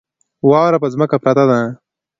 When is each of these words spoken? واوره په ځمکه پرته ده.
واوره 0.49 0.77
په 0.83 0.87
ځمکه 0.93 1.17
پرته 1.23 1.43
ده. 1.49 1.59